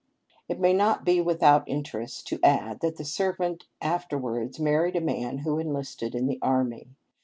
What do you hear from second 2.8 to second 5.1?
the servant afterwards married a